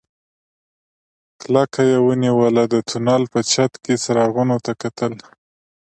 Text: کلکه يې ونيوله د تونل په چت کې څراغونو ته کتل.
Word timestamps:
کلکه 1.41 1.81
يې 1.89 1.97
ونيوله 2.07 2.63
د 2.73 2.75
تونل 2.89 3.23
په 3.33 3.39
چت 3.51 3.71
کې 3.83 3.93
څراغونو 4.03 4.55
ته 4.65 4.71
کتل. 4.81 5.13